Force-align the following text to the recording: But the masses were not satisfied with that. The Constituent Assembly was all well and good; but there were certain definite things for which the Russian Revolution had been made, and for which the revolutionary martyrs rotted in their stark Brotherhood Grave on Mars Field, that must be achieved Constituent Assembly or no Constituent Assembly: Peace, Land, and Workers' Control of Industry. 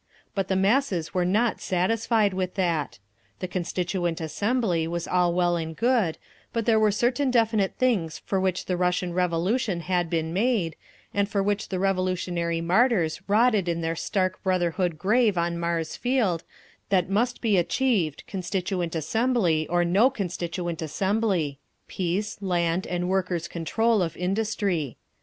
But 0.33 0.47
the 0.47 0.55
masses 0.55 1.13
were 1.13 1.25
not 1.25 1.61
satisfied 1.61 2.33
with 2.33 2.55
that. 2.55 2.97
The 3.39 3.47
Constituent 3.47 4.19
Assembly 4.19 4.87
was 4.87 5.07
all 5.07 5.31
well 5.31 5.55
and 5.55 5.75
good; 5.75 6.17
but 6.51 6.65
there 6.65 6.79
were 6.79 6.89
certain 6.89 7.29
definite 7.29 7.75
things 7.77 8.17
for 8.17 8.39
which 8.39 8.65
the 8.65 8.75
Russian 8.75 9.13
Revolution 9.13 9.81
had 9.81 10.09
been 10.09 10.33
made, 10.33 10.75
and 11.13 11.29
for 11.29 11.43
which 11.43 11.69
the 11.69 11.77
revolutionary 11.77 12.61
martyrs 12.61 13.21
rotted 13.27 13.69
in 13.69 13.81
their 13.81 13.95
stark 13.95 14.41
Brotherhood 14.41 14.97
Grave 14.97 15.37
on 15.37 15.59
Mars 15.59 15.95
Field, 15.95 16.43
that 16.89 17.07
must 17.07 17.39
be 17.39 17.59
achieved 17.59 18.23
Constituent 18.25 18.95
Assembly 18.95 19.67
or 19.67 19.85
no 19.85 20.09
Constituent 20.09 20.81
Assembly: 20.81 21.59
Peace, 21.87 22.41
Land, 22.41 22.87
and 22.87 23.07
Workers' 23.07 23.47
Control 23.47 24.01
of 24.01 24.17
Industry. 24.17 24.97